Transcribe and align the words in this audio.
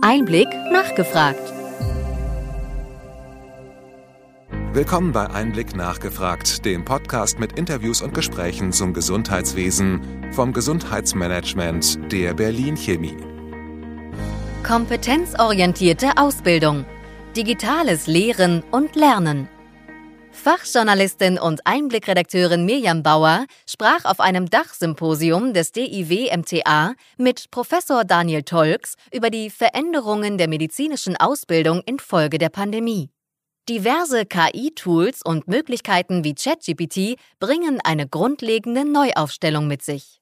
Einblick 0.00 0.48
nachgefragt. 0.72 1.52
Willkommen 4.72 5.12
bei 5.12 5.30
Einblick 5.30 5.76
nachgefragt, 5.76 6.64
dem 6.64 6.84
Podcast 6.84 7.38
mit 7.38 7.56
Interviews 7.56 8.02
und 8.02 8.12
Gesprächen 8.12 8.72
zum 8.72 8.92
Gesundheitswesen 8.92 10.32
vom 10.32 10.52
Gesundheitsmanagement 10.52 12.12
der 12.12 12.34
Berlin 12.34 12.76
Chemie. 12.76 13.16
Kompetenzorientierte 14.64 16.16
Ausbildung. 16.16 16.84
Digitales 17.36 18.08
Lehren 18.08 18.64
und 18.72 18.96
Lernen. 18.96 19.48
Fachjournalistin 20.34 21.38
und 21.38 21.66
Einblickredakteurin 21.66 22.66
Mirjam 22.66 23.02
Bauer 23.02 23.46
sprach 23.66 24.04
auf 24.04 24.20
einem 24.20 24.50
Dachsymposium 24.50 25.54
des 25.54 25.72
DIW 25.72 26.36
MTA 26.36 26.94
mit 27.16 27.50
Professor 27.50 28.04
Daniel 28.04 28.42
Tolks 28.42 28.96
über 29.12 29.30
die 29.30 29.48
Veränderungen 29.48 30.36
der 30.36 30.48
medizinischen 30.48 31.16
Ausbildung 31.16 31.80
infolge 31.86 32.38
der 32.38 32.50
Pandemie. 32.50 33.10
Diverse 33.68 34.26
KI-Tools 34.26 35.22
und 35.24 35.48
Möglichkeiten 35.48 36.24
wie 36.24 36.34
ChatGPT 36.34 37.18
bringen 37.38 37.80
eine 37.82 38.06
grundlegende 38.06 38.84
Neuaufstellung 38.84 39.66
mit 39.66 39.82
sich. 39.82 40.20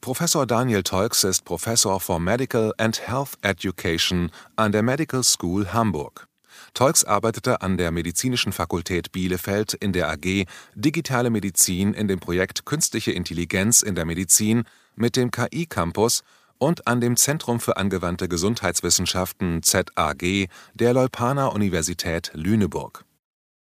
Professor 0.00 0.46
Daniel 0.46 0.84
Tolks 0.84 1.24
ist 1.24 1.44
Professor 1.44 2.00
for 2.00 2.20
Medical 2.20 2.72
and 2.78 3.06
Health 3.06 3.36
Education 3.42 4.30
an 4.56 4.72
der 4.72 4.82
Medical 4.82 5.24
School 5.24 5.72
Hamburg. 5.72 6.27
Tolks 6.74 7.04
arbeitete 7.04 7.60
an 7.62 7.76
der 7.76 7.90
Medizinischen 7.90 8.52
Fakultät 8.52 9.12
Bielefeld 9.12 9.74
in 9.74 9.92
der 9.92 10.08
AG 10.08 10.44
Digitale 10.74 11.30
Medizin 11.30 11.94
in 11.94 12.08
dem 12.08 12.20
Projekt 12.20 12.64
Künstliche 12.64 13.12
Intelligenz 13.12 13.82
in 13.82 13.94
der 13.94 14.04
Medizin 14.04 14.64
mit 14.94 15.16
dem 15.16 15.30
KI-Campus 15.30 16.22
und 16.58 16.86
an 16.86 17.00
dem 17.00 17.16
Zentrum 17.16 17.60
für 17.60 17.76
angewandte 17.76 18.28
Gesundheitswissenschaften 18.28 19.62
ZAG 19.62 20.48
der 20.74 20.92
Leuphana 20.92 21.46
Universität 21.46 22.30
Lüneburg. 22.34 23.04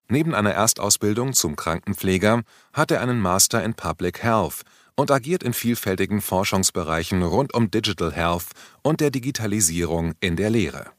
Neben 0.08 0.34
einer 0.34 0.52
Erstausbildung 0.52 1.34
zum 1.34 1.54
Krankenpfleger 1.56 2.42
hat 2.72 2.90
er 2.90 3.00
einen 3.00 3.20
Master 3.20 3.62
in 3.62 3.74
Public 3.74 4.22
Health 4.22 4.62
und 4.96 5.10
agiert 5.10 5.42
in 5.42 5.52
vielfältigen 5.52 6.20
Forschungsbereichen 6.20 7.22
rund 7.22 7.54
um 7.54 7.70
Digital 7.70 8.12
Health 8.12 8.46
und 8.82 9.00
der 9.00 9.10
Digitalisierung 9.10 10.14
in 10.20 10.36
der 10.36 10.50
Lehre 10.50 10.90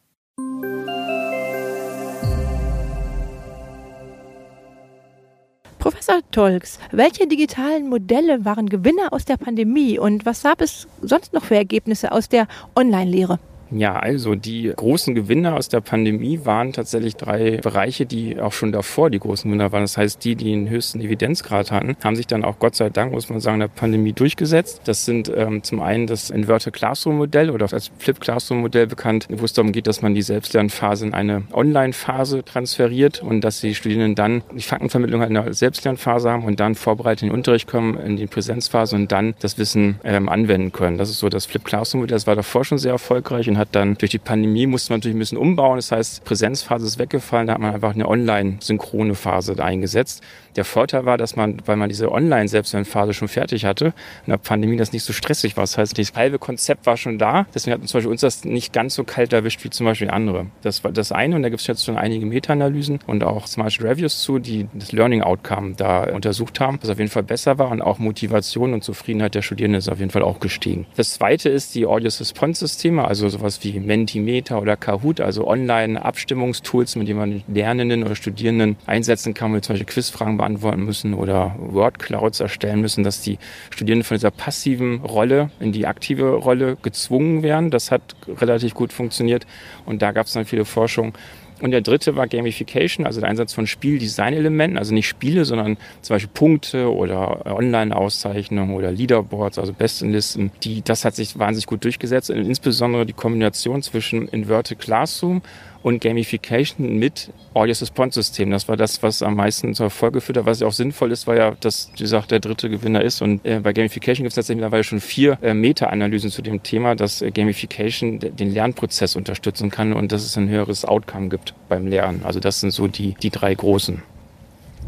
Professor 6.12 6.32
Tolks, 6.32 6.78
welche 6.92 7.26
digitalen 7.26 7.88
Modelle 7.88 8.44
waren 8.44 8.68
Gewinner 8.68 9.14
aus 9.14 9.24
der 9.24 9.38
Pandemie 9.38 9.98
und 9.98 10.26
was 10.26 10.44
gab 10.44 10.60
es 10.60 10.86
sonst 11.02 11.32
noch 11.32 11.46
für 11.46 11.56
Ergebnisse 11.56 12.12
aus 12.12 12.28
der 12.28 12.48
Online-Lehre? 12.76 13.40
Ja, 13.72 13.98
also 13.98 14.36
die 14.36 14.72
großen 14.76 15.16
Gewinner 15.16 15.56
aus 15.56 15.70
der 15.70 15.82
Pandemie 15.82 16.42
waren 16.44 16.74
tatsächlich 16.74 17.16
drei 17.16 17.58
Bereiche, 17.58 18.06
die 18.06 18.40
auch 18.40 18.54
schon 18.54 18.72
davor 18.72 19.10
die 19.10 19.20
großen 19.20 19.50
Gewinner 19.50 19.72
waren. 19.72 19.82
Das 19.84 19.98
heißt, 19.98 20.24
die, 20.24 20.36
die 20.36 20.46
den 20.46 20.70
höchsten 20.70 21.00
Evidenzgrad 21.00 21.72
hatten, 21.72 21.96
haben 22.04 22.16
sich 22.16 22.28
dann 22.28 22.44
auch 22.44 22.60
Gott 22.60 22.76
sei 22.76 22.90
Dank, 22.90 23.14
muss 23.14 23.30
man 23.30 23.40
sagen, 23.40 23.56
in 23.56 23.62
der 23.62 23.68
Pandemie 23.70 24.14
durchgesetzt. 24.14 24.82
Das 24.86 25.06
sind 25.06 25.32
ähm, 25.34 25.64
zum 25.64 25.82
einen 25.82 26.08
das 26.08 26.30
Inverted 26.30 26.74
Classroom 26.74 27.18
Modell 27.18 27.50
oder 27.50 27.72
als 27.72 27.92
Flip 27.98 28.20
Classroom 28.20 28.62
Modell 28.62 28.88
bekannt, 28.88 29.28
wo 29.30 29.46
es 29.46 29.54
darum 29.54 29.72
geht, 29.72 29.88
dass 29.88 30.02
man 30.02 30.14
die 30.14 30.22
Selbstlernphase 30.22 31.06
in 31.06 31.14
eine 31.14 31.44
Online-Phase 31.54 32.44
transferiert 32.44 33.24
und 33.24 33.42
dass 33.42 33.62
die 33.62 33.74
Studierenden 33.74 34.16
dann 34.16 34.44
die 34.54 34.62
Faktenvermittlung 34.62 35.22
in 35.22 35.38
einer 35.38 35.54
Selbstlernphase 35.54 36.30
haben 36.30 36.44
und 36.44 36.60
dann 36.60 36.76
vorbereitet 36.76 37.24
in 37.24 37.30
den 37.30 37.36
Unterricht 37.36 37.68
kommen, 37.68 37.98
in 37.98 38.18
die 38.18 38.28
Präsenzphase 38.28 38.96
und 38.96 39.12
dann 39.12 39.34
das 39.40 39.58
Wissen 39.58 40.00
ähm, 40.04 40.28
anwenden 40.28 40.72
können. 40.72 40.98
Das 40.98 41.10
ist 41.10 41.20
so 41.20 41.30
das 41.30 41.46
Flip 41.46 41.64
Classroom 41.64 42.02
Modell. 42.02 42.16
Das 42.16 42.28
war 42.28 42.36
davor 42.36 42.66
schon 42.66 42.78
sehr 42.78 42.92
erfolgreich 42.92 43.48
und 43.48 43.58
hat 43.62 43.70
dann 43.72 43.96
durch 43.96 44.12
die 44.12 44.20
Pandemie 44.20 44.68
musste 44.68 44.92
man 44.92 45.00
natürlich 45.00 45.16
ein 45.16 45.20
bisschen 45.20 45.38
umbauen. 45.38 45.78
Das 45.78 45.92
heißt, 45.92 46.24
Präsenzphase 46.26 46.86
ist 46.86 47.00
weggefallen, 47.00 47.48
da 47.48 47.54
hat 47.54 47.62
man 47.62 47.74
einfach 47.74 47.94
eine 47.94 48.08
online-synchrone 48.08 49.16
Phase 49.16 49.62
eingesetzt. 49.64 50.22
Der 50.56 50.66
Vorteil 50.66 51.06
war, 51.06 51.18
dass 51.18 51.36
man, 51.36 51.62
weil 51.66 51.78
man 51.78 51.88
diese 51.88 52.12
Online-Selbstlernphase 52.12 53.14
schon 53.14 53.30
fertig 53.30 53.64
hatte, 53.64 53.94
in 54.26 54.32
der 54.32 54.38
Pandemie 54.38 54.76
das 54.76 54.92
nicht 54.92 55.04
so 55.04 55.14
stressig 55.14 55.56
war. 55.56 55.64
Das 55.64 55.78
heißt, 55.78 55.98
das 55.98 56.14
halbe 56.14 56.40
Konzept 56.40 56.86
war 56.86 56.98
schon 56.98 57.18
da. 57.18 57.46
Deswegen 57.54 57.76
hat 57.76 57.88
zum 57.88 58.00
Beispiel 58.00 58.12
uns 58.12 58.22
das 58.22 58.44
nicht 58.44 58.74
ganz 58.74 58.96
so 58.96 59.04
kalt 59.04 59.32
erwischt 59.32 59.64
wie 59.64 59.70
zum 59.70 59.86
Beispiel 59.86 60.10
andere. 60.10 60.48
Das 60.62 60.84
war 60.84 60.92
das 60.92 61.12
eine 61.12 61.36
und 61.36 61.44
da 61.44 61.50
gibt 61.50 61.62
es 61.62 61.68
jetzt 61.68 61.86
schon 61.86 61.98
einige 61.98 62.26
Meta-Analysen 62.26 63.00
und 63.08 63.24
auch 63.24 63.46
zum 63.46 63.64
Beispiel 63.64 63.88
Reviews 63.88 64.22
zu, 64.22 64.40
die 64.40 64.68
das 64.74 64.92
Learning 64.92 65.22
Outcome 65.22 65.76
da 65.78 66.04
untersucht 66.04 66.60
haben, 66.60 66.80
was 66.82 66.90
auf 66.90 66.98
jeden 66.98 67.12
Fall 67.12 67.24
besser 67.24 67.58
war 67.58 67.70
und 67.70 67.82
auch 67.82 68.00
Motivation 68.00 68.74
und 68.74 68.84
Zufriedenheit 68.84 69.36
der 69.36 69.42
Studierenden 69.42 69.80
ist 69.80 69.90
auf 69.90 70.00
jeden 70.00 70.12
Fall 70.12 70.24
auch 70.24 70.40
gestiegen. 70.40 70.86
Das 70.96 71.14
zweite 71.14 71.50
ist 71.50 71.76
die 71.76 71.86
Audio-Response-Systeme, 71.86 73.06
also 73.06 73.30
sowas 73.30 73.51
wie 73.64 73.80
Mentimeter 73.80 74.62
oder 74.62 74.78
Kahoot, 74.78 75.20
also 75.20 75.48
Online-Abstimmungstools, 75.48 76.96
mit 76.96 77.08
denen 77.08 77.20
man 77.20 77.44
Lernenden 77.48 78.04
oder 78.04 78.16
Studierenden 78.16 78.78
einsetzen 78.86 79.34
kann, 79.34 79.54
wie 79.54 79.62
zum 79.62 79.74
Beispiel 79.74 79.94
Quizfragen 79.94 80.38
beantworten 80.38 80.84
müssen 80.84 81.14
oder 81.14 81.56
Wordclouds 81.60 82.40
erstellen 82.40 82.82
müssen, 82.82 83.04
dass 83.04 83.22
die 83.22 83.38
Studierenden 83.70 84.06
von 84.06 84.16
dieser 84.16 84.32
passiven 84.32 85.02
Rolle 85.02 85.52
in 85.60 85.72
die 85.72 85.88
aktive 85.88 86.36
Rolle 86.36 86.78
gezwungen 86.82 87.44
werden. 87.44 87.72
Das 87.72 87.92
hat 87.92 88.16
relativ 88.28 88.74
gut 88.74 88.94
funktioniert 88.94 89.46
und 89.86 90.02
da 90.02 90.12
gab 90.12 90.28
es 90.28 90.34
dann 90.34 90.46
viele 90.46 90.66
Forschungen. 90.66 91.14
Und 91.62 91.72
der 91.72 91.82
dritte 91.82 92.16
war 92.16 92.28
Gamification, 92.28 93.06
also 93.06 93.20
der 93.20 93.30
Einsatz 93.30 93.54
von 93.54 93.68
Spieldesign-Elementen, 93.68 94.78
also 94.78 94.94
nicht 94.94 95.08
Spiele, 95.08 95.46
sondern 95.46 95.78
zum 96.02 96.16
Beispiel 96.16 96.32
Punkte 96.34 96.94
oder 96.94 97.46
Online-Auszeichnungen 97.46 98.76
oder 98.76 98.92
Leaderboards, 98.92 99.60
also 99.60 99.74
Bestenlisten. 99.74 100.52
Die, 100.64 100.82
das 100.82 101.06
hat 101.06 101.16
sich 101.16 101.38
wahnsinnig 101.38 101.68
gut 101.68 101.84
durchgesetzt. 101.84 102.30
Und 102.30 102.38
insbesondere 102.38 103.06
die 103.06 103.14
Kombination 103.14 103.82
zwischen 103.84 104.28
Inverted 104.28 104.80
Classroom 104.80 105.42
und 105.84 106.02
Gamification 106.02 106.98
mit 106.98 107.32
Audio-Response-System. 107.54 108.52
Das 108.52 108.68
war 108.68 108.78
das, 108.78 109.02
was 109.04 109.22
am 109.22 109.36
meisten 109.36 109.74
zur 109.74 109.88
Erfolg 109.88 110.14
geführt 110.14 110.38
hat. 110.38 110.46
Was 110.46 110.60
ja 110.60 110.68
auch 110.68 110.74
sinnvoll 110.74 111.12
ist, 111.12 111.28
weil 111.28 111.38
ja 111.38 111.54
das, 111.60 111.92
wie 111.94 112.04
gesagt, 112.04 112.32
der 112.32 112.40
dritte 112.40 112.70
Gewinner 112.70 113.02
ist. 113.02 113.22
Und 113.22 113.46
äh, 113.46 113.60
bei 113.60 113.74
Gamification 113.74 114.24
gibt 114.24 114.32
es 114.32 114.36
tatsächlich 114.36 114.62
mittlerweile 114.62 114.84
schon 114.84 115.00
vier 115.00 115.38
äh, 115.42 115.54
Meta-Analysen 115.54 116.30
zu 116.32 116.42
dem 116.42 116.64
Thema, 116.64 116.96
dass 116.96 117.22
äh, 117.22 117.32
Gamification 117.32 118.20
den 118.20 118.54
Lernprozess 118.54 119.16
unterstützen 119.16 119.70
kann 119.70 119.94
und 119.94 120.12
dass 120.12 120.24
es 120.24 120.38
ein 120.38 120.50
höheres 120.50 120.86
Outcome 120.86 121.30
gibt 121.30 121.54
beim 121.70 121.88
Lernen. 121.88 122.22
Also 122.24 122.40
das 122.40 122.60
sind 122.60 122.72
so 122.72 122.88
die, 122.88 123.16
die 123.22 123.30
drei 123.30 123.54
großen. 123.54 124.02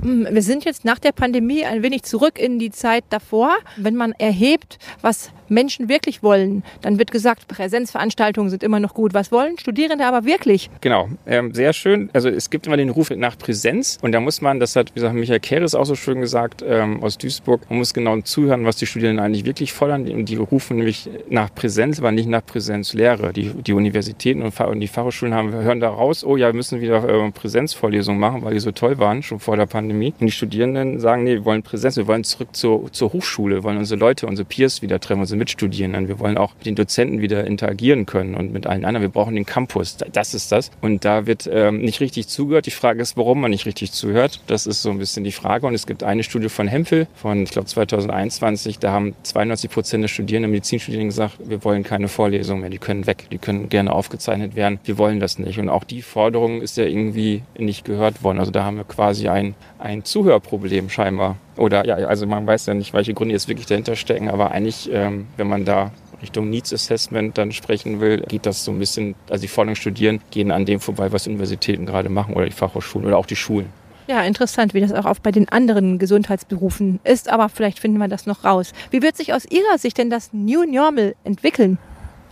Hm, 0.01 0.27
wir 0.31 0.41
sind 0.41 0.65
jetzt 0.65 0.85
nach 0.85 0.99
der 0.99 1.11
Pandemie 1.11 1.65
ein 1.65 1.83
wenig 1.83 2.03
zurück 2.03 2.39
in 2.39 2.59
die 2.59 2.71
Zeit 2.71 3.03
davor. 3.09 3.55
Wenn 3.77 3.95
man 3.95 4.13
erhebt, 4.13 4.77
was 5.01 5.31
Menschen 5.53 5.89
wirklich 5.89 6.23
wollen, 6.23 6.63
dann 6.81 6.99
wird 6.99 7.11
gesagt, 7.11 7.47
Präsenzveranstaltungen 7.47 8.49
sind 8.49 8.63
immer 8.63 8.79
noch 8.79 8.93
gut. 8.93 9.13
Was 9.13 9.31
wollen 9.31 9.57
Studierende 9.57 10.05
aber 10.05 10.25
wirklich? 10.25 10.69
Genau, 10.81 11.09
ähm, 11.25 11.53
sehr 11.53 11.73
schön. 11.73 12.09
Also 12.13 12.29
es 12.29 12.49
gibt 12.49 12.67
immer 12.67 12.77
den 12.77 12.89
Ruf 12.89 13.09
nach 13.11 13.37
Präsenz 13.37 13.99
und 14.01 14.11
da 14.11 14.19
muss 14.19 14.41
man, 14.41 14.59
das 14.59 14.75
hat, 14.75 14.89
wie 14.91 14.95
gesagt, 14.95 15.15
Michael 15.15 15.39
Keres 15.39 15.75
auch 15.75 15.85
so 15.85 15.95
schön 15.95 16.21
gesagt 16.21 16.63
ähm, 16.67 17.03
aus 17.03 17.17
Duisburg, 17.17 17.61
man 17.69 17.79
muss 17.79 17.93
genau 17.93 18.19
zuhören, 18.21 18.65
was 18.65 18.77
die 18.77 18.85
Studierenden 18.85 19.23
eigentlich 19.23 19.45
wirklich 19.45 19.73
fordern. 19.73 20.09
Und 20.09 20.25
die 20.25 20.35
rufen 20.35 20.77
nämlich 20.77 21.09
nach 21.29 21.53
Präsenz, 21.53 21.99
aber 21.99 22.11
nicht 22.11 22.27
nach 22.27 22.45
Präsenzlehre. 22.45 23.33
Die, 23.33 23.49
die 23.49 23.73
Universitäten 23.73 24.41
und, 24.41 24.53
die 24.81 24.87
Fachhochschulen 24.87 25.33
haben, 25.33 25.53
hören 25.53 25.79
da 25.79 25.89
raus, 25.89 26.23
oh 26.23 26.37
ja, 26.37 26.47
wir 26.47 26.53
müssen 26.53 26.81
wieder 26.81 27.07
äh, 27.07 27.31
Präsenzvorlesungen 27.31 28.19
machen, 28.19 28.43
weil 28.43 28.53
die 28.53 28.59
so 28.59 28.71
toll 28.71 28.97
waren, 28.97 29.23
schon 29.23 29.39
vor 29.39 29.57
der 29.57 29.65
Pandemie. 29.65 30.13
Und 30.19 30.25
die 30.25 30.31
Studierenden 30.31 30.99
sagen, 30.99 31.23
nee, 31.23 31.33
wir 31.33 31.45
wollen 31.45 31.63
Präsenz, 31.63 31.97
wir 31.97 32.07
wollen 32.07 32.23
zurück 32.23 32.49
zur, 32.53 32.91
zur 32.91 33.13
Hochschule, 33.13 33.63
wollen 33.63 33.77
unsere 33.77 33.99
Leute, 33.99 34.27
unsere 34.27 34.47
Peers 34.47 34.81
wieder 34.81 34.99
treffen, 34.99 35.21
unsere 35.21 35.37
Mitstudierenden. 35.43 36.07
Wir 36.07 36.19
wollen 36.19 36.37
auch 36.37 36.53
mit 36.55 36.65
den 36.65 36.75
Dozenten 36.75 37.21
wieder 37.21 37.45
interagieren 37.45 38.05
können 38.05 38.35
und 38.35 38.53
mit 38.53 38.65
allen 38.65 38.85
anderen. 38.85 39.01
Wir 39.01 39.09
brauchen 39.09 39.35
den 39.35 39.45
Campus. 39.45 39.97
Das 40.11 40.33
ist 40.33 40.51
das. 40.51 40.71
Und 40.81 41.05
da 41.05 41.25
wird 41.25 41.49
ähm, 41.51 41.81
nicht 41.81 41.99
richtig 41.99 42.27
zugehört. 42.27 42.65
Die 42.65 42.71
Frage 42.71 43.01
ist, 43.01 43.17
warum 43.17 43.41
man 43.41 43.51
nicht 43.51 43.65
richtig 43.65 43.91
zuhört. 43.91 44.41
Das 44.47 44.65
ist 44.65 44.81
so 44.81 44.89
ein 44.89 44.97
bisschen 44.97 45.23
die 45.23 45.31
Frage. 45.31 45.67
Und 45.67 45.73
es 45.73 45.85
gibt 45.85 46.03
eine 46.03 46.23
Studie 46.23 46.49
von 46.49 46.67
Hempel 46.67 47.07
von, 47.15 47.43
ich 47.43 47.51
glaube, 47.51 47.67
2021. 47.67 48.79
Da 48.79 48.91
haben 48.91 49.15
92 49.23 49.69
Prozent 49.69 50.03
der 50.03 50.07
Studierenden, 50.07 50.51
Medizinstudierenden 50.51 51.09
gesagt, 51.09 51.37
wir 51.43 51.63
wollen 51.63 51.83
keine 51.83 52.07
Vorlesungen 52.07 52.61
mehr. 52.61 52.69
Die 52.69 52.77
können 52.77 53.05
weg. 53.05 53.25
Die 53.31 53.37
können 53.37 53.69
gerne 53.69 53.91
aufgezeichnet 53.91 54.55
werden. 54.55 54.79
Wir 54.85 54.97
wollen 54.97 55.19
das 55.19 55.39
nicht. 55.39 55.59
Und 55.59 55.69
auch 55.69 55.83
die 55.83 56.01
Forderung 56.01 56.61
ist 56.61 56.77
ja 56.77 56.85
irgendwie 56.85 57.43
nicht 57.57 57.85
gehört 57.85 58.23
worden. 58.23 58.39
Also 58.39 58.51
da 58.51 58.63
haben 58.63 58.77
wir 58.77 58.85
quasi 58.85 59.27
ein, 59.27 59.55
ein 59.77 60.03
Zuhörproblem 60.03 60.89
scheinbar. 60.89 61.37
Oder 61.57 61.85
ja, 61.85 61.95
also 61.95 62.25
man 62.25 62.47
weiß 62.47 62.65
ja 62.65 62.73
nicht, 62.73 62.93
welche 62.93 63.13
Gründe 63.13 63.33
jetzt 63.33 63.47
wirklich 63.47 63.67
dahinter 63.67 63.95
stecken, 63.95 64.29
aber 64.29 64.51
eigentlich, 64.51 64.89
ähm, 64.91 65.22
wenn 65.37 65.47
man 65.47 65.65
da 65.65 65.91
Richtung 66.21 66.49
Needs 66.49 66.73
Assessment 66.73 67.37
dann 67.37 67.51
sprechen 67.51 67.99
will, 67.99 68.21
geht 68.21 68.45
das 68.45 68.63
so 68.63 68.71
ein 68.71 68.79
bisschen, 68.79 69.15
also 69.29 69.41
die 69.41 69.47
Forderungen 69.47 69.75
studieren, 69.75 70.21
gehen 70.31 70.51
an 70.51 70.65
dem 70.65 70.79
vorbei, 70.79 71.11
was 71.11 71.27
Universitäten 71.27 71.85
gerade 71.85 72.09
machen 72.09 72.33
oder 72.33 72.45
die 72.45 72.51
Fachhochschulen 72.51 73.07
oder 73.07 73.17
auch 73.17 73.25
die 73.25 73.35
Schulen. 73.35 73.67
Ja, 74.07 74.21
interessant, 74.23 74.73
wie 74.73 74.81
das 74.81 74.91
auch 74.91 75.19
bei 75.19 75.31
den 75.31 75.47
anderen 75.49 75.97
Gesundheitsberufen 75.97 76.99
ist, 77.03 77.29
aber 77.29 77.49
vielleicht 77.49 77.79
finden 77.79 77.97
wir 77.99 78.07
das 78.07 78.25
noch 78.25 78.43
raus. 78.43 78.73
Wie 78.91 79.01
wird 79.01 79.15
sich 79.15 79.33
aus 79.33 79.45
Ihrer 79.49 79.77
Sicht 79.77 79.97
denn 79.97 80.09
das 80.09 80.33
New 80.33 80.63
Normal 80.63 81.15
entwickeln? 81.23 81.77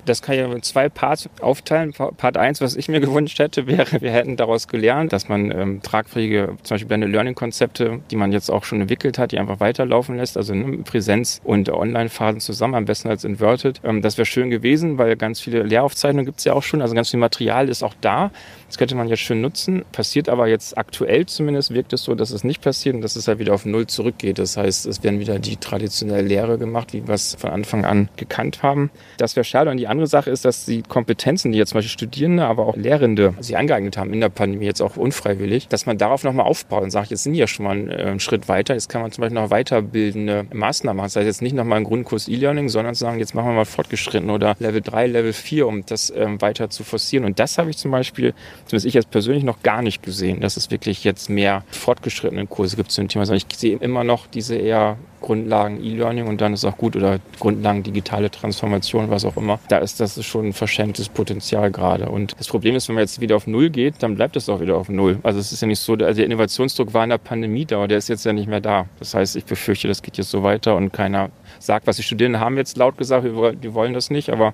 Das 0.06 0.22
kann 0.22 0.36
ich 0.36 0.42
in 0.42 0.62
zwei 0.64 0.90
Parts 0.90 1.30
aufteilen. 1.42 1.94
Part 1.94 2.38
1, 2.38 2.62
was 2.62 2.76
ich 2.76 2.90
mir 2.90 3.00
gewünscht 3.02 3.40
hätte, 3.40 3.68
wäre, 3.68 4.02
wir 4.02 4.12
hätten 4.12 4.38
daraus 4.38 4.68
gelernt, 4.68 5.14
dass 5.14 5.30
man 5.30 5.52
ähm, 5.52 5.82
tragfähige, 5.82 6.58
zum 6.64 6.76
Beispiel 6.76 6.88
Blended 6.88 7.10
Learning-Konzepte, 7.10 8.02
die 8.10 8.16
man 8.16 8.32
jetzt 8.32 8.50
auch 8.50 8.64
schon 8.64 8.82
entwickelt 8.82 9.18
hat, 9.18 9.32
die 9.32 9.40
einfach 9.40 9.60
weiterlaufen 9.60 10.18
lässt, 10.18 10.38
also 10.38 10.54
ne, 10.54 10.80
Präsenz- 10.84 11.42
und 11.44 11.70
Online-Phasen 11.70 12.40
zusammen, 12.40 12.76
am 12.76 12.86
besten 12.86 13.10
als 13.10 13.24
Inverted. 13.24 13.82
Ähm, 13.84 14.02
das 14.02 14.18
wäre 14.18 14.26
schön 14.26 14.50
gewesen, 14.50 14.98
weil 14.98 15.16
ganz 15.16 15.40
viele 15.40 15.64
Lehraufzeichnungen 15.64 16.26
gibt 16.26 16.40
es 16.40 16.46
ja 16.46 16.54
auch 16.54 16.64
schon, 16.64 16.82
also 16.82 16.96
ganz 16.96 17.10
viel 17.10 17.20
Material 17.20 17.70
ist 17.70 17.84
auch 17.84 17.94
da. 18.02 18.32
Das 18.68 18.78
könnte 18.78 18.96
man 18.96 19.10
jetzt 19.10 19.20
schön 19.20 19.42
nutzen. 19.42 19.84
Passiert 19.92 20.30
aber 20.30 20.48
jetzt 20.48 20.78
aktuell 20.78 21.26
zumindest, 21.26 21.74
wirkt 21.74 21.92
es 21.92 22.04
so, 22.04 22.16
dass 22.16 22.32
es 22.32 22.46
nicht 22.46 22.62
passiert 22.62 22.96
und 22.96 23.02
dass 23.02 23.18
es 23.18 23.28
halt 23.28 23.38
wieder 23.40 23.54
auf 23.54 23.66
Null 23.66 23.86
zurückgeht. 23.88 24.40
Das 24.40 24.56
heißt, 24.56 24.86
es 24.86 25.04
werden 25.04 25.20
wieder 25.20 25.40
die 25.40 25.58
traditionelle 25.58 26.22
Lehre 26.22 26.58
gemacht, 26.58 26.94
wie 26.94 27.06
wir 27.06 27.14
es 27.14 27.36
von 27.36 27.50
Anfang 27.50 27.84
an 27.84 28.08
gekannt 28.16 28.64
haben. 28.64 28.90
Das 29.18 29.36
wäre 29.36 29.44
schade. 29.44 29.70
Und 29.70 29.76
die 29.76 29.88
andere 29.92 30.08
Sache 30.08 30.30
ist, 30.30 30.46
dass 30.46 30.66
die 30.66 30.82
Kompetenzen, 30.82 31.52
die 31.52 31.58
jetzt 31.58 31.70
zum 31.70 31.78
Beispiel 31.78 31.92
Studierende, 31.92 32.46
aber 32.46 32.66
auch 32.66 32.76
Lehrende 32.76 33.34
sich 33.40 33.58
angeeignet 33.58 33.98
haben 33.98 34.14
in 34.14 34.22
der 34.22 34.30
Pandemie, 34.30 34.66
jetzt 34.66 34.82
auch 34.82 34.98
unfreiwillig, 34.98 35.68
dass 35.68 35.86
man 35.86 35.98
darauf 35.98 36.24
nochmal 36.24 36.46
aufbaut 36.46 36.84
und 36.84 36.92
sagt, 36.92 37.12
jetzt 37.12 37.24
sind 37.24 37.34
die 37.34 37.40
ja 37.40 37.48
schon 37.48 37.66
mal 37.66 37.72
einen, 37.72 37.90
äh, 37.90 38.04
einen 38.04 38.20
Schritt 38.20 38.48
weiter. 38.48 38.74
Jetzt 38.74 38.90
kann 38.90 39.02
man 39.02 39.12
zum 39.12 39.22
Beispiel 39.22 39.40
noch 39.40 39.50
weiterbildende 39.50 40.46
Maßnahmen 40.54 40.98
machen. 40.98 41.08
Das 41.08 41.16
heißt 41.18 41.26
jetzt 41.26 41.42
nicht 41.42 41.56
nochmal 41.56 41.78
einen 41.78 41.86
Grundkurs 41.86 42.28
E-Learning, 42.28 42.70
sondern 42.70 42.96
sagen, 42.96 43.20
jetzt 43.20 43.36
machen 43.36 43.50
wir 43.50 43.54
mal 43.54 43.66
fortgeschritten 43.66 44.30
oder 44.30 44.56
Level 44.60 44.82
3, 44.82 45.08
Level 45.08 45.34
4, 45.34 45.68
um 45.68 45.86
das 45.86 46.12
ähm, 46.16 46.42
weiter 46.42 46.70
zu 46.70 46.84
forcieren. 46.84 47.26
Und 47.26 47.40
das 47.40 47.58
habe 47.58 47.70
ich 47.70 47.78
zum 47.78 47.92
Beispiel, 47.92 48.34
zumindest 48.66 48.86
ich 48.86 48.94
jetzt 48.94 49.12
persönlich 49.12 49.44
noch 49.44 49.62
gar 49.62 49.82
nicht 49.82 50.02
gesehen, 50.04 50.40
dass 50.42 50.58
es 50.58 50.72
wirklich 50.72 51.04
jetzt 51.04 51.30
mehr 51.30 51.64
fortgeschrittene 51.70 52.48
Kurse 52.48 52.76
gibt 52.76 52.92
zu 52.92 53.02
dem 53.02 53.08
Thema, 53.08 53.26
sondern 53.26 53.44
ich 53.48 53.58
sehe 53.58 53.78
immer 53.78 54.04
noch 54.04 54.28
diese 54.28 54.56
eher 54.56 54.98
Grundlagen 55.22 55.84
E-Learning 55.84 56.28
und 56.28 56.42
dann 56.42 56.54
ist 56.54 56.66
auch 56.66 56.78
gut 56.78 56.96
oder 56.96 57.20
Grundlagen 57.40 57.84
digitale 57.84 58.30
Transformation, 58.30 59.10
was 59.10 59.24
auch 59.24 59.38
immer. 59.38 59.60
Da 59.70 59.78
ist 59.78 60.00
das 60.00 60.24
schon 60.26 60.48
ein 60.48 60.54
verschenktes 60.54 61.10
Potenzial 61.10 61.72
gerade. 61.72 62.10
Und 62.10 62.36
das 62.40 62.48
Problem 62.48 62.76
ist, 62.76 62.88
wenn 62.88 62.96
man 62.96 63.04
jetzt 63.04 63.22
wieder 63.22 63.36
auf 63.36 63.48
Null 63.48 63.70
geht, 63.70 63.96
dann 64.00 64.16
bleibt 64.16 64.36
es 64.36 64.50
auch 64.50 64.60
wieder 64.60 64.76
auf 64.76 64.90
Null. 64.90 65.20
Also 65.24 65.40
es 65.40 65.52
ist 65.52 65.62
ja 65.62 65.68
nicht 65.68 65.80
so, 65.80 65.94
also 65.94 66.14
der 66.14 66.26
Innovationsdruck 66.26 66.94
war 66.94 67.04
in 67.04 67.12
der 67.12 67.18
Pandemie 67.18 67.66
da, 67.66 67.78
aber 67.78 67.88
der 67.88 68.00
ist 68.00 68.10
jetzt 68.10 68.26
ja 68.26 68.34
nicht 68.34 68.48
mehr 68.48 68.62
da. 68.62 68.88
Das 69.00 69.14
heißt, 69.14 69.36
ich 69.36 69.46
befürchte, 69.46 69.88
das 69.88 70.02
geht 70.02 70.18
jetzt 70.18 70.32
so 70.32 70.44
weiter 70.44 70.76
und 70.76 70.92
keiner 70.92 71.30
sagt, 71.60 71.88
was 71.88 71.98
die 71.98 72.04
Studierenden 72.04 72.42
haben 72.42 72.58
jetzt 72.58 72.78
laut 72.78 72.98
gesagt, 72.98 73.24
wir 73.24 73.74
wollen 73.74 73.94
das 73.94 74.10
nicht, 74.10 74.30
aber 74.30 74.54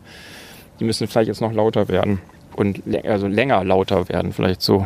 die 0.80 0.84
müssen 0.84 1.08
vielleicht 1.08 1.30
jetzt 1.30 1.42
noch 1.42 1.54
lauter 1.54 1.88
werden 1.88 2.19
und 2.56 2.81
also 3.06 3.28
länger 3.28 3.64
lauter 3.64 4.10
werden, 4.10 4.34
vielleicht 4.34 4.62
so. 4.62 4.86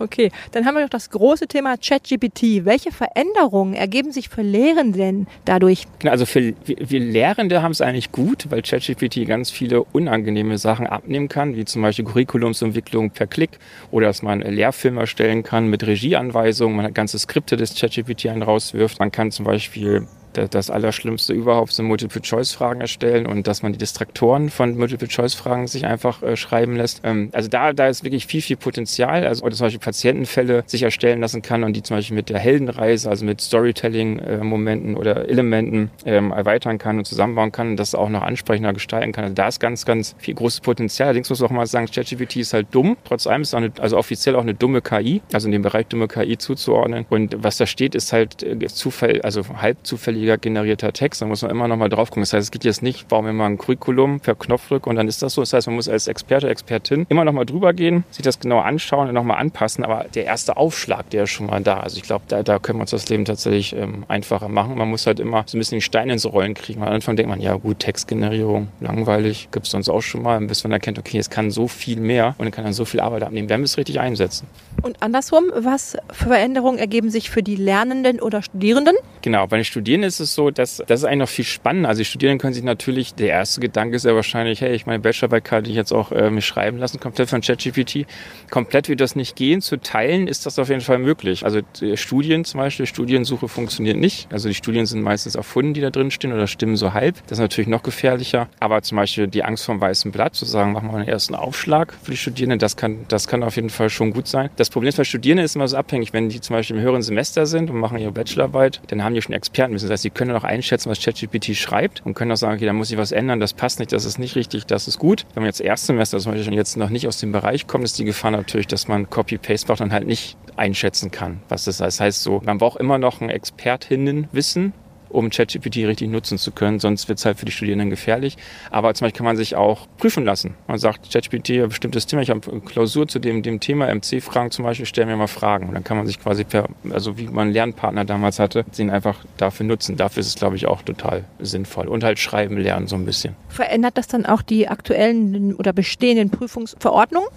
Okay, 0.00 0.30
dann 0.52 0.64
haben 0.64 0.76
wir 0.76 0.82
noch 0.82 0.88
das 0.88 1.10
große 1.10 1.46
Thema 1.46 1.76
ChatGPT. 1.76 2.64
Welche 2.64 2.90
Veränderungen 2.90 3.74
ergeben 3.74 4.12
sich 4.12 4.30
für 4.30 4.40
Lehrenden 4.40 5.26
dadurch? 5.44 5.84
Also 6.04 6.24
für 6.24 6.54
wir 6.64 7.00
Lehrende 7.00 7.62
haben 7.62 7.72
es 7.72 7.82
eigentlich 7.82 8.10
gut, 8.10 8.46
weil 8.50 8.62
ChatGPT 8.62 9.26
ganz 9.26 9.50
viele 9.50 9.82
unangenehme 9.84 10.56
Sachen 10.56 10.86
abnehmen 10.86 11.28
kann, 11.28 11.54
wie 11.54 11.66
zum 11.66 11.82
Beispiel 11.82 12.06
Curriculumsentwicklung 12.06 13.10
per 13.10 13.26
Klick 13.26 13.58
oder 13.90 14.06
dass 14.06 14.22
man 14.22 14.40
Lehrfilm 14.40 14.96
erstellen 14.96 15.42
kann 15.42 15.66
mit 15.68 15.86
Regieanweisungen, 15.86 16.76
man 16.76 16.86
hat 16.86 16.94
ganze 16.94 17.18
Skripte, 17.18 17.58
das 17.58 17.78
ChatGPT 17.78 18.28
einen 18.28 18.42
rauswirft. 18.42 19.00
Man 19.00 19.12
kann 19.12 19.30
zum 19.30 19.44
Beispiel 19.44 20.06
das 20.32 20.70
Allerschlimmste 20.70 21.32
überhaupt 21.32 21.72
sind 21.72 21.86
Multiple-Choice-Fragen 21.86 22.80
erstellen 22.80 23.26
und 23.26 23.46
dass 23.46 23.62
man 23.62 23.72
die 23.72 23.78
Distraktoren 23.78 24.50
von 24.50 24.76
Multiple-Choice-Fragen 24.76 25.66
sich 25.66 25.86
einfach 25.86 26.22
äh, 26.22 26.36
schreiben 26.36 26.76
lässt. 26.76 27.00
Ähm, 27.04 27.30
also 27.32 27.48
da, 27.48 27.72
da 27.72 27.88
ist 27.88 28.04
wirklich 28.04 28.26
viel, 28.26 28.42
viel 28.42 28.56
Potenzial. 28.56 29.26
Also 29.26 29.44
oder 29.44 29.54
zum 29.54 29.66
Beispiel 29.66 29.80
Patientenfälle 29.80 30.62
sich 30.66 30.82
erstellen 30.82 31.20
lassen 31.20 31.42
kann 31.42 31.64
und 31.64 31.74
die 31.74 31.82
zum 31.82 31.96
Beispiel 31.96 32.16
mit 32.16 32.28
der 32.28 32.38
Heldenreise, 32.38 33.10
also 33.10 33.24
mit 33.24 33.40
Storytelling-Momenten 33.40 34.96
oder 34.96 35.28
Elementen 35.28 35.90
ähm, 36.04 36.30
erweitern 36.30 36.78
kann 36.78 36.98
und 36.98 37.04
zusammenbauen 37.04 37.52
kann 37.52 37.70
und 37.70 37.76
das 37.76 37.94
auch 37.94 38.08
noch 38.08 38.22
ansprechender 38.22 38.72
gestalten 38.72 39.12
kann. 39.12 39.24
Also 39.24 39.34
da 39.34 39.48
ist 39.48 39.60
ganz, 39.60 39.84
ganz 39.84 40.14
viel 40.18 40.34
großes 40.34 40.60
Potenzial. 40.60 41.08
Allerdings 41.08 41.30
muss 41.30 41.40
man 41.40 41.50
auch 41.50 41.54
mal 41.54 41.66
sagen, 41.66 41.86
ChatGPT 41.86 42.36
ist 42.36 42.52
halt 42.52 42.68
dumm. 42.70 42.96
Trotz 43.04 43.26
allem 43.26 43.42
ist 43.42 43.48
es 43.48 43.54
eine, 43.54 43.72
also 43.80 43.96
offiziell 43.96 44.36
auch 44.36 44.42
eine 44.42 44.54
dumme 44.54 44.80
KI, 44.80 45.22
also 45.32 45.48
in 45.48 45.52
dem 45.52 45.62
Bereich 45.62 45.86
dumme 45.86 46.08
KI 46.08 46.38
zuzuordnen. 46.38 47.06
Und 47.10 47.36
was 47.42 47.56
da 47.56 47.66
steht, 47.66 47.94
ist 47.94 48.12
halt 48.12 48.42
äh, 48.42 48.58
Zufall, 48.68 49.20
also 49.22 49.42
halb 49.60 49.78
zufällig 49.82 50.20
zufälliger 50.30 50.38
generierter 50.38 50.92
Text. 50.92 51.22
Da 51.22 51.26
muss 51.26 51.42
man 51.42 51.50
immer 51.50 51.68
noch 51.68 51.76
mal 51.76 51.88
drauf 51.88 52.10
gucken. 52.10 52.22
Das 52.22 52.32
heißt, 52.32 52.44
es 52.44 52.50
geht 52.50 52.64
jetzt 52.64 52.82
nicht, 52.82 53.08
bauen 53.08 53.24
wir 53.24 53.32
mal 53.32 53.46
ein 53.46 53.58
Curriculum 53.58 54.20
per 54.20 54.34
Knopfdruck 54.34 54.86
und 54.86 54.96
dann 54.96 55.08
ist 55.08 55.22
das 55.22 55.34
so. 55.34 55.42
Das 55.42 55.52
heißt, 55.52 55.66
man 55.66 55.76
muss 55.76 55.88
als 55.88 56.06
Experte, 56.06 56.48
Expertin 56.48 57.06
immer 57.08 57.24
noch 57.24 57.32
mal 57.32 57.44
drüber 57.44 57.72
gehen, 57.72 58.04
sich 58.10 58.22
das 58.22 58.38
genau 58.38 58.60
anschauen 58.60 59.08
und 59.08 59.14
noch 59.14 59.24
mal 59.24 59.36
anpassen. 59.36 59.84
Aber 59.84 60.06
der 60.14 60.24
erste 60.24 60.56
Aufschlag, 60.56 61.10
der 61.10 61.24
ist 61.24 61.30
schon 61.30 61.46
mal 61.46 61.62
da. 61.62 61.80
Also 61.80 61.96
ich 61.96 62.02
glaube, 62.02 62.24
da, 62.28 62.42
da 62.42 62.58
können 62.58 62.78
wir 62.78 62.82
uns 62.82 62.90
das 62.90 63.08
Leben 63.08 63.24
tatsächlich 63.24 63.74
ähm, 63.74 64.04
einfacher 64.08 64.48
machen. 64.48 64.76
Man 64.76 64.88
muss 64.88 65.06
halt 65.06 65.20
immer 65.20 65.44
so 65.46 65.56
ein 65.56 65.60
bisschen 65.60 65.78
die 65.78 65.82
Steine 65.82 66.12
ins 66.12 66.26
Rollen 66.26 66.54
kriegen. 66.54 66.82
Am 66.82 66.88
Anfang 66.88 67.16
denkt 67.16 67.30
man, 67.30 67.40
ja 67.40 67.54
gut, 67.54 67.80
Textgenerierung, 67.80 68.68
langweilig, 68.80 69.48
gibt 69.52 69.66
es 69.66 69.72
sonst 69.72 69.88
auch 69.88 70.02
schon 70.02 70.22
mal, 70.22 70.40
bis 70.40 70.64
man 70.64 70.72
erkennt, 70.72 70.98
okay, 70.98 71.18
es 71.18 71.30
kann 71.30 71.50
so 71.50 71.68
viel 71.68 72.00
mehr 72.00 72.34
und 72.38 72.50
kann 72.50 72.64
dann 72.64 72.72
so 72.72 72.84
viel 72.84 73.00
Arbeit 73.00 73.22
abnehmen, 73.22 73.48
wenn 73.48 73.60
wir 73.60 73.64
es 73.64 73.76
richtig 73.76 74.00
einsetzen. 74.00 74.46
Und 74.82 75.02
andersrum, 75.02 75.44
was 75.54 75.96
für 76.12 76.28
Veränderungen 76.28 76.78
ergeben 76.78 77.10
sich 77.10 77.30
für 77.30 77.42
die 77.42 77.56
Lernenden 77.56 78.20
oder 78.20 78.42
Studierenden? 78.42 78.96
Genau, 79.22 79.46
bei 79.46 79.56
den 79.56 79.64
Studierenden 79.64 80.09
ist 80.10 80.20
es 80.20 80.34
so, 80.34 80.50
dass 80.50 80.82
das 80.86 81.00
ist 81.00 81.04
eigentlich 81.04 81.18
noch 81.18 81.28
viel 81.28 81.44
spannender. 81.44 81.88
Also 81.88 82.00
die 82.00 82.04
Studierenden 82.04 82.40
können 82.40 82.54
sich 82.54 82.64
natürlich, 82.64 83.14
der 83.14 83.28
erste 83.28 83.60
Gedanke 83.60 83.96
ist 83.96 84.04
ja 84.04 84.14
wahrscheinlich, 84.14 84.60
hey, 84.60 84.74
ich 84.74 84.86
meine 84.86 85.00
Bachelorarbeit 85.00 85.44
kann 85.44 85.64
ich 85.64 85.74
jetzt 85.74 85.92
auch 85.92 86.12
äh, 86.12 86.30
mich 86.30 86.44
schreiben 86.44 86.78
lassen, 86.78 87.00
komplett 87.00 87.30
von 87.30 87.40
ChatGPT. 87.40 88.06
Komplett 88.50 88.88
wird 88.88 89.00
das 89.00 89.16
nicht 89.16 89.36
gehen. 89.36 89.60
Zu 89.60 89.76
teilen 89.78 90.26
ist 90.26 90.46
das 90.46 90.58
auf 90.58 90.68
jeden 90.68 90.80
Fall 90.80 90.98
möglich. 90.98 91.44
Also 91.44 91.60
Studien 91.94 92.44
zum 92.44 92.58
Beispiel, 92.58 92.86
Studiensuche 92.86 93.48
funktioniert 93.48 93.96
nicht. 93.96 94.32
Also 94.32 94.48
die 94.48 94.54
Studien 94.54 94.86
sind 94.86 95.02
meistens 95.02 95.34
erfunden, 95.34 95.74
die 95.74 95.80
da 95.80 95.90
drin 95.90 96.10
stehen 96.10 96.32
oder 96.32 96.46
stimmen 96.46 96.76
so 96.76 96.92
halb. 96.92 97.16
Das 97.28 97.38
ist 97.38 97.42
natürlich 97.42 97.68
noch 97.68 97.82
gefährlicher. 97.82 98.48
Aber 98.58 98.82
zum 98.82 98.96
Beispiel 98.96 99.28
die 99.28 99.44
Angst 99.44 99.64
vom 99.64 99.80
weißen 99.80 100.10
Blatt, 100.10 100.34
zu 100.34 100.44
sagen, 100.44 100.72
machen 100.72 100.90
wir 100.90 100.98
einen 100.98 101.08
ersten 101.08 101.34
Aufschlag 101.34 101.94
für 102.02 102.10
die 102.10 102.16
Studierenden, 102.16 102.58
das 102.58 102.76
kann, 102.76 103.04
das 103.08 103.28
kann 103.28 103.42
auf 103.42 103.56
jeden 103.56 103.70
Fall 103.70 103.90
schon 103.90 104.12
gut 104.12 104.26
sein. 104.26 104.50
Das 104.56 104.70
Problem 104.70 104.92
bei 104.96 105.04
Studierenden 105.04 105.44
ist 105.44 105.54
immer 105.54 105.68
so 105.68 105.76
abhängig, 105.76 106.12
wenn 106.12 106.28
die 106.28 106.40
zum 106.40 106.56
Beispiel 106.56 106.76
im 106.76 106.82
höheren 106.82 107.02
Semester 107.02 107.46
sind 107.46 107.70
und 107.70 107.78
machen 107.78 107.98
ihre 107.98 108.12
Bachelorarbeit, 108.12 108.80
dann 108.88 109.04
haben 109.04 109.14
die 109.14 109.22
schon 109.22 109.34
Expertenwissen. 109.34 109.88
Das 109.88 109.94
heißt, 109.94 109.99
sie 110.00 110.10
können 110.10 110.34
auch 110.34 110.44
einschätzen, 110.44 110.90
was 110.90 111.00
ChatGPT 111.00 111.56
schreibt 111.56 112.04
und 112.04 112.14
können 112.14 112.32
auch 112.32 112.36
sagen, 112.36 112.56
okay, 112.56 112.66
da 112.66 112.72
muss 112.72 112.90
ich 112.90 112.98
was 112.98 113.12
ändern, 113.12 113.40
das 113.40 113.54
passt 113.54 113.78
nicht, 113.78 113.92
das 113.92 114.04
ist 114.04 114.18
nicht 114.18 114.36
richtig, 114.36 114.66
das 114.66 114.88
ist 114.88 114.98
gut. 114.98 115.26
Wenn 115.34 115.42
man 115.42 115.48
jetzt 115.48 115.60
Erstsemester 115.60 116.18
zum 116.18 116.32
Beispiel 116.32 116.54
jetzt 116.54 116.76
noch 116.76 116.90
nicht 116.90 117.06
aus 117.06 117.18
dem 117.18 117.32
Bereich 117.32 117.66
kommt, 117.66 117.84
ist 117.84 117.98
die 117.98 118.04
Gefahr 118.04 118.30
natürlich, 118.30 118.66
dass 118.66 118.88
man 118.88 119.08
Copy-Paste 119.08 119.68
macht 119.68 119.80
und 119.80 119.92
halt 119.92 120.06
nicht 120.06 120.36
einschätzen 120.56 121.10
kann, 121.10 121.42
was 121.48 121.64
das 121.64 121.80
heißt. 121.80 122.00
Das 122.00 122.00
heißt 122.00 122.22
so, 122.22 122.40
man 122.44 122.58
braucht 122.58 122.78
immer 122.78 122.98
noch 122.98 123.20
ein 123.20 123.30
Expertinnenwissen, 123.30 124.72
um 125.10 125.30
ChatGPT 125.30 125.78
richtig 125.86 126.08
nutzen 126.08 126.38
zu 126.38 126.52
können. 126.52 126.78
Sonst 126.78 127.08
wird 127.08 127.18
es 127.18 127.24
halt 127.24 127.38
für 127.38 127.46
die 127.46 127.52
Studierenden 127.52 127.90
gefährlich. 127.90 128.36
Aber 128.70 128.94
zum 128.94 129.06
Beispiel 129.06 129.18
kann 129.18 129.26
man 129.26 129.36
sich 129.36 129.56
auch 129.56 129.86
prüfen 129.98 130.24
lassen. 130.24 130.54
Man 130.66 130.78
sagt, 130.78 131.12
ChatGPT, 131.12 131.68
bestimmtes 131.68 132.06
Thema, 132.06 132.22
ich 132.22 132.30
habe 132.30 132.40
eine 132.50 132.60
Klausur 132.60 133.08
zu 133.08 133.18
dem, 133.18 133.42
dem 133.42 133.60
Thema, 133.60 133.92
MC-Fragen 133.92 134.50
zum 134.50 134.64
Beispiel, 134.64 134.86
stellen 134.86 135.08
mir 135.08 135.16
mal 135.16 135.26
Fragen. 135.26 135.68
Und 135.68 135.74
dann 135.74 135.84
kann 135.84 135.96
man 135.96 136.06
sich 136.06 136.20
quasi 136.20 136.44
per, 136.44 136.68
also 136.90 137.18
wie 137.18 137.26
man 137.26 137.46
einen 137.46 137.52
Lernpartner 137.52 138.04
damals 138.04 138.38
hatte, 138.38 138.64
den 138.76 138.90
einfach 138.90 139.16
dafür 139.36 139.66
nutzen. 139.66 139.96
Dafür 139.96 140.20
ist 140.20 140.28
es, 140.28 140.34
glaube 140.36 140.56
ich, 140.56 140.66
auch 140.66 140.82
total 140.82 141.24
sinnvoll. 141.38 141.88
Und 141.88 142.04
halt 142.04 142.18
schreiben 142.18 142.56
lernen 142.56 142.86
so 142.86 142.96
ein 142.96 143.04
bisschen. 143.04 143.34
Verändert 143.48 143.98
das 143.98 144.06
dann 144.06 144.26
auch 144.26 144.42
die 144.42 144.68
aktuellen 144.68 145.54
oder 145.54 145.72
bestehenden 145.72 146.30
Prüfungsverordnungen? 146.30 147.28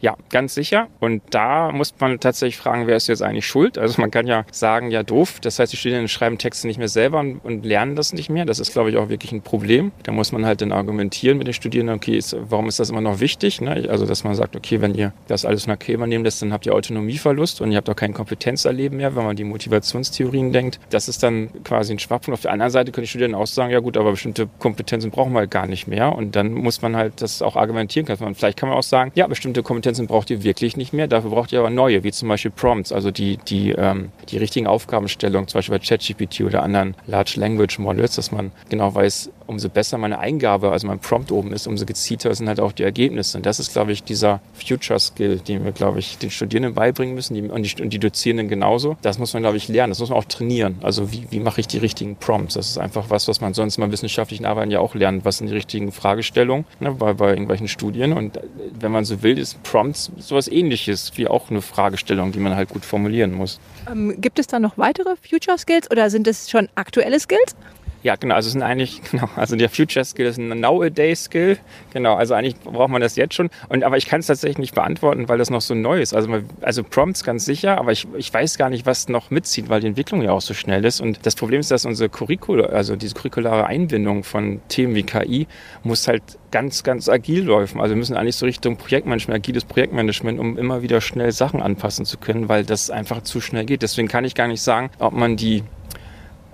Ja, 0.00 0.16
ganz 0.30 0.54
sicher. 0.54 0.86
Und 1.00 1.22
da 1.30 1.72
muss 1.72 1.92
man 1.98 2.20
tatsächlich 2.20 2.56
fragen, 2.56 2.86
wer 2.86 2.96
ist 2.96 3.08
jetzt 3.08 3.22
eigentlich 3.22 3.46
schuld? 3.46 3.78
Also 3.78 4.00
man 4.00 4.10
kann 4.10 4.26
ja 4.26 4.44
sagen, 4.52 4.90
ja 4.90 5.02
doof. 5.02 5.40
Das 5.40 5.58
heißt, 5.58 5.72
die 5.72 5.76
Studierenden 5.76 6.08
schreiben 6.08 6.38
Texte 6.38 6.66
nicht 6.66 6.78
mehr 6.78 6.88
selber 6.88 7.18
und, 7.18 7.64
lernen 7.64 7.96
das 7.96 8.12
nicht 8.12 8.30
mehr. 8.30 8.44
Das 8.44 8.60
ist, 8.60 8.72
glaube 8.72 8.90
ich, 8.90 8.96
auch 8.96 9.08
wirklich 9.08 9.32
ein 9.32 9.42
Problem. 9.42 9.90
Da 10.04 10.12
muss 10.12 10.30
man 10.30 10.46
halt 10.46 10.60
dann 10.60 10.70
argumentieren 10.70 11.38
mit 11.38 11.48
den 11.48 11.54
Studierenden, 11.54 11.96
okay, 11.96 12.16
ist, 12.16 12.36
warum 12.38 12.68
ist 12.68 12.78
das 12.78 12.90
immer 12.90 13.00
noch 13.00 13.18
wichtig? 13.18 13.60
Ne? 13.60 13.88
Also, 13.90 14.06
dass 14.06 14.22
man 14.22 14.34
sagt, 14.36 14.54
okay, 14.54 14.80
wenn 14.80 14.94
ihr 14.94 15.12
das 15.26 15.44
alles 15.44 15.66
nach 15.66 15.78
K 15.78 15.92
übernehmen 15.92 16.24
lässt, 16.24 16.40
dann 16.40 16.52
habt 16.52 16.66
ihr 16.66 16.74
Autonomieverlust 16.74 17.60
und 17.60 17.72
ihr 17.72 17.76
habt 17.76 17.90
auch 17.90 17.96
kein 17.96 18.14
Kompetenzerleben 18.14 18.98
mehr, 18.98 19.16
wenn 19.16 19.24
man 19.24 19.34
die 19.34 19.44
Motivationstheorien 19.44 20.52
denkt. 20.52 20.78
Das 20.90 21.08
ist 21.08 21.24
dann 21.24 21.50
quasi 21.64 21.92
ein 21.92 21.98
Schwachpunkt. 21.98 22.38
Auf 22.38 22.42
der 22.42 22.52
anderen 22.52 22.70
Seite 22.70 22.92
können 22.92 23.02
die 23.02 23.08
Studierenden 23.08 23.40
auch 23.40 23.48
sagen, 23.48 23.72
ja 23.72 23.80
gut, 23.80 23.96
aber 23.96 24.12
bestimmte 24.12 24.48
Kompetenzen 24.60 25.10
brauchen 25.10 25.32
wir 25.32 25.40
halt 25.40 25.50
gar 25.50 25.66
nicht 25.66 25.88
mehr. 25.88 26.14
Und 26.14 26.36
dann 26.36 26.52
muss 26.52 26.80
man 26.80 26.94
halt 26.94 27.20
das 27.20 27.42
auch 27.42 27.56
argumentieren 27.56 28.06
können. 28.06 28.34
Vielleicht 28.36 28.58
kann 28.58 28.68
man 28.68 28.78
auch 28.78 28.82
sagen, 28.84 29.10
ja, 29.16 29.26
bestimmte 29.26 29.64
Kompetenzen 29.64 29.87
Kompetenzen 29.88 30.06
braucht 30.06 30.28
ihr 30.28 30.42
wirklich 30.42 30.76
nicht 30.76 30.92
mehr. 30.92 31.06
Dafür 31.06 31.30
braucht 31.30 31.50
ihr 31.50 31.60
aber 31.60 31.70
neue, 31.70 32.04
wie 32.04 32.12
zum 32.12 32.28
Beispiel 32.28 32.50
Prompts, 32.50 32.92
also 32.92 33.10
die, 33.10 33.38
die, 33.38 33.70
ähm, 33.70 34.10
die 34.28 34.36
richtigen 34.36 34.66
Aufgabenstellungen, 34.66 35.48
zum 35.48 35.58
Beispiel 35.58 35.78
bei 35.78 35.82
ChatGPT 35.82 36.42
oder 36.42 36.62
anderen 36.62 36.94
Large 37.06 37.34
Language 37.36 37.78
Models, 37.78 38.16
dass 38.16 38.30
man 38.30 38.52
genau 38.68 38.94
weiß, 38.94 39.30
umso 39.48 39.68
besser 39.68 39.98
meine 39.98 40.18
Eingabe, 40.18 40.70
also 40.70 40.86
mein 40.86 40.98
Prompt 40.98 41.32
oben 41.32 41.52
ist, 41.52 41.66
umso 41.66 41.86
gezielter 41.86 42.34
sind 42.34 42.48
halt 42.48 42.60
auch 42.60 42.72
die 42.72 42.82
Ergebnisse. 42.82 43.38
Und 43.38 43.46
das 43.46 43.58
ist, 43.58 43.72
glaube 43.72 43.92
ich, 43.92 44.04
dieser 44.04 44.40
Future 44.52 45.00
Skill, 45.00 45.38
den 45.38 45.64
wir, 45.64 45.72
glaube 45.72 45.98
ich, 45.98 46.18
den 46.18 46.30
Studierenden 46.30 46.74
beibringen 46.74 47.14
müssen 47.14 47.34
die, 47.34 47.42
und, 47.42 47.62
die, 47.62 47.82
und 47.82 47.90
die 47.90 47.98
Dozierenden 47.98 48.48
genauso. 48.48 48.96
Das 49.02 49.18
muss 49.18 49.32
man, 49.32 49.42
glaube 49.42 49.56
ich, 49.56 49.68
lernen. 49.68 49.90
Das 49.90 50.00
muss 50.00 50.10
man 50.10 50.18
auch 50.18 50.26
trainieren. 50.26 50.76
Also 50.82 51.12
wie, 51.12 51.26
wie 51.30 51.40
mache 51.40 51.60
ich 51.60 51.66
die 51.66 51.78
richtigen 51.78 52.16
Prompts? 52.16 52.54
Das 52.54 52.68
ist 52.68 52.78
einfach 52.78 53.06
was, 53.08 53.26
was 53.26 53.40
man 53.40 53.54
sonst 53.54 53.78
mal 53.78 53.90
wissenschaftlichen 53.90 54.44
Arbeiten 54.44 54.70
ja 54.70 54.80
auch 54.80 54.94
lernt. 54.94 55.24
Was 55.24 55.38
sind 55.38 55.48
die 55.48 55.54
richtigen 55.54 55.92
Fragestellungen 55.92 56.66
ne, 56.80 56.92
bei, 56.92 57.14
bei 57.14 57.30
irgendwelchen 57.30 57.68
Studien? 57.68 58.12
Und 58.12 58.36
äh, 58.36 58.42
wenn 58.78 58.92
man 58.92 59.04
so 59.04 59.22
will, 59.22 59.38
ist 59.38 59.62
Prompts 59.62 60.12
sowas 60.18 60.48
ähnliches 60.48 61.12
wie 61.16 61.26
auch 61.26 61.50
eine 61.50 61.62
Fragestellung, 61.62 62.32
die 62.32 62.38
man 62.38 62.54
halt 62.54 62.68
gut 62.68 62.84
formulieren 62.84 63.32
muss. 63.32 63.60
Ähm, 63.90 64.20
gibt 64.20 64.38
es 64.38 64.46
da 64.46 64.58
noch 64.58 64.76
weitere 64.76 65.16
Future 65.16 65.58
Skills 65.58 65.90
oder 65.90 66.10
sind 66.10 66.28
es 66.28 66.50
schon 66.50 66.68
aktuelle 66.74 67.18
Skills? 67.18 67.56
Ja, 68.02 68.14
genau. 68.16 68.36
Also 68.36 68.46
es 68.46 68.52
sind 68.52 68.62
eigentlich, 68.62 69.02
genau, 69.10 69.28
also 69.36 69.56
der 69.56 69.68
Future 69.68 70.04
Skill 70.04 70.26
ist 70.26 70.38
ein 70.38 70.60
Nowadays 70.60 71.24
Skill. 71.24 71.58
Genau, 71.92 72.14
also 72.14 72.34
eigentlich 72.34 72.56
braucht 72.60 72.90
man 72.90 73.00
das 73.00 73.16
jetzt 73.16 73.34
schon. 73.34 73.50
Und, 73.68 73.82
aber 73.82 73.96
ich 73.96 74.06
kann 74.06 74.20
es 74.20 74.26
tatsächlich 74.26 74.58
nicht 74.58 74.74
beantworten, 74.74 75.28
weil 75.28 75.38
das 75.38 75.50
noch 75.50 75.60
so 75.60 75.74
neu 75.74 76.00
ist. 76.00 76.14
Also, 76.14 76.28
also 76.60 76.84
Prompts 76.84 77.24
ganz 77.24 77.44
sicher, 77.44 77.78
aber 77.78 77.92
ich, 77.92 78.06
ich 78.16 78.32
weiß 78.32 78.56
gar 78.58 78.70
nicht, 78.70 78.86
was 78.86 79.08
noch 79.08 79.30
mitzieht, 79.30 79.68
weil 79.68 79.80
die 79.80 79.88
Entwicklung 79.88 80.22
ja 80.22 80.32
auch 80.32 80.40
so 80.40 80.54
schnell 80.54 80.84
ist. 80.84 81.00
Und 81.00 81.26
das 81.26 81.34
Problem 81.34 81.60
ist, 81.60 81.70
dass 81.70 81.84
unsere 81.84 82.08
Curricula, 82.08 82.66
also 82.66 82.94
diese 82.96 83.14
curriculare 83.14 83.66
Einbindung 83.66 84.22
von 84.22 84.60
Themen 84.68 84.94
wie 84.94 85.02
KI, 85.02 85.46
muss 85.82 86.06
halt 86.06 86.22
ganz, 86.50 86.84
ganz 86.84 87.08
agil 87.08 87.46
laufen. 87.46 87.80
Also 87.80 87.94
wir 87.94 87.98
müssen 87.98 88.16
eigentlich 88.16 88.36
so 88.36 88.46
Richtung 88.46 88.76
Projektmanagement, 88.76 89.36
agiles 89.36 89.64
Projektmanagement, 89.64 90.38
um 90.38 90.56
immer 90.56 90.82
wieder 90.82 91.00
schnell 91.00 91.32
Sachen 91.32 91.60
anpassen 91.60 92.04
zu 92.04 92.18
können, 92.18 92.48
weil 92.48 92.64
das 92.64 92.90
einfach 92.90 93.22
zu 93.22 93.40
schnell 93.40 93.64
geht. 93.64 93.82
Deswegen 93.82 94.08
kann 94.08 94.24
ich 94.24 94.34
gar 94.34 94.48
nicht 94.48 94.62
sagen, 94.62 94.90
ob 94.98 95.12
man 95.12 95.36
die 95.36 95.64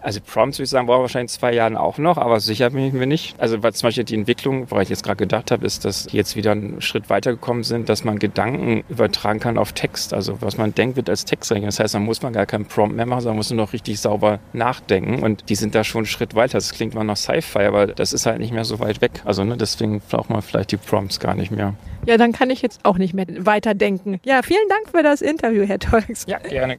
also 0.04 0.20
Prompts, 0.20 0.58
würde 0.58 0.64
ich 0.64 0.70
sagen, 0.70 0.86
brauchen 0.86 0.98
wir 0.98 1.02
wahrscheinlich 1.02 1.32
in 1.32 1.40
zwei 1.40 1.54
Jahren 1.54 1.76
auch 1.76 1.98
noch, 1.98 2.18
aber 2.18 2.38
sicher 2.38 2.70
bin 2.70 2.84
ich 2.84 2.92
mir 2.92 3.06
nicht. 3.06 3.34
Also 3.40 3.62
weil 3.62 3.72
zum 3.72 3.88
Beispiel 3.88 4.04
die 4.04 4.14
Entwicklung, 4.14 4.70
woran 4.70 4.82
ich 4.82 4.90
jetzt 4.90 5.02
gerade 5.02 5.16
gedacht 5.16 5.50
habe, 5.50 5.64
ist, 5.64 5.84
dass 5.84 6.06
die 6.06 6.16
jetzt 6.16 6.36
wieder 6.36 6.52
einen 6.52 6.80
Schritt 6.82 7.08
weitergekommen 7.08 7.64
sind, 7.64 7.88
dass 7.88 8.04
man 8.04 8.18
Gedanken 8.18 8.84
übertragen 8.88 9.40
kann 9.40 9.56
auf 9.56 9.72
Text. 9.72 10.12
Also 10.12 10.42
was 10.42 10.58
man 10.58 10.74
denkt, 10.74 10.96
wird 10.96 11.08
als 11.08 11.24
Text 11.24 11.50
rechnen. 11.50 11.66
Das 11.66 11.80
heißt, 11.80 11.94
dann 11.94 12.04
muss 12.04 12.20
man 12.20 12.34
gar 12.34 12.44
keinen 12.44 12.66
Prompt 12.66 12.94
mehr 12.94 13.06
machen, 13.06 13.22
sondern 13.22 13.36
muss 13.36 13.50
nur 13.50 13.64
noch 13.64 13.72
richtig 13.72 13.98
sauber 13.98 14.40
nachdenken. 14.52 15.22
Und 15.22 15.48
die 15.48 15.54
sind 15.54 15.74
da 15.74 15.84
schon 15.84 16.00
einen 16.00 16.06
Schritt 16.06 16.34
weiter. 16.34 16.58
Das 16.58 16.72
klingt 16.72 16.94
mal 16.94 17.04
nach 17.04 17.16
Sci-Fi, 17.16 17.60
aber 17.60 17.86
das 17.86 18.12
ist 18.12 18.26
halt 18.26 18.40
nicht 18.40 18.52
mehr 18.52 18.64
so 18.64 18.78
weit 18.80 19.00
weg. 19.00 19.22
Also 19.24 19.42
ne, 19.44 19.56
deswegen 19.56 20.00
braucht 20.00 20.28
man 20.28 20.42
vielleicht 20.42 20.72
die 20.72 20.76
Prompts 20.76 21.18
gar 21.18 21.34
nicht 21.34 21.50
mehr. 21.50 21.74
Ja, 22.06 22.18
dann 22.18 22.32
kann 22.32 22.50
ich 22.50 22.60
jetzt 22.60 22.80
auch 22.84 22.98
nicht 22.98 23.14
mehr 23.14 23.26
weiterdenken. 23.38 24.20
Ja, 24.24 24.42
vielen 24.42 24.68
Dank 24.68 24.90
für 24.90 25.02
das 25.02 25.22
Interview, 25.22 25.64
Herr 25.66 25.78
Tolks. 25.78 26.26
Ja, 26.28 26.38
gerne. 26.38 26.76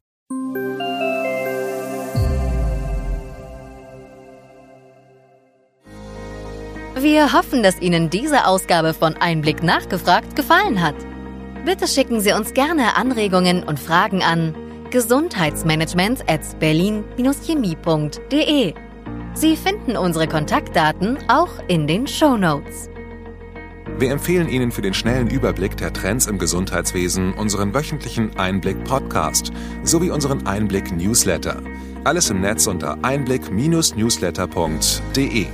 Wir 6.98 7.34
hoffen, 7.34 7.62
dass 7.62 7.82
Ihnen 7.82 8.10
diese 8.10 8.48
Ausgabe 8.48 8.94
von 8.94 9.18
Einblick 9.18 9.62
nachgefragt 9.62 10.38
gefallen 10.38 10.82
hat. 10.82 10.96
Bitte 11.66 11.88
schicken 11.88 12.22
Sie 12.22 12.32
uns 12.32 12.54
gerne 12.54 12.96
Anregungen 12.96 13.64
und 13.64 13.78
Fragen 13.80 14.24
an 14.24 14.56
gesundheitsmanagement 14.92 16.22
at 16.30 16.58
berlin-chemie.de. 16.60 18.74
Sie 19.34 19.58
finden 19.58 19.98
unsere 19.98 20.28
Kontaktdaten 20.28 21.18
auch 21.28 21.50
in 21.68 21.86
den 21.86 22.08
Show 22.08 22.38
Notes. 22.38 22.90
Wir 23.98 24.12
empfehlen 24.12 24.48
Ihnen 24.48 24.72
für 24.72 24.82
den 24.82 24.94
schnellen 24.94 25.30
Überblick 25.30 25.76
der 25.76 25.92
Trends 25.92 26.28
im 26.28 26.38
Gesundheitswesen 26.38 27.34
unseren 27.34 27.74
wöchentlichen 27.74 28.38
Einblick-Podcast 28.38 29.52
sowie 29.84 30.12
unseren 30.12 30.48
Einblick-Newsletter. 30.48 31.62
Alles 32.06 32.30
im 32.30 32.40
Netz 32.40 32.68
unter 32.68 33.04
einblick-newsletter.de. 33.04 35.48